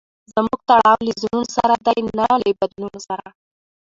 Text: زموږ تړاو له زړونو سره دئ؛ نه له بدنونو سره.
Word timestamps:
زموږ 0.33 0.59
تړاو 0.69 0.99
له 1.07 1.13
زړونو 1.21 1.47
سره 1.57 1.73
دئ؛ 1.85 1.99
نه 2.17 2.25
له 2.41 2.49
بدنونو 2.59 2.99
سره. 3.07 3.27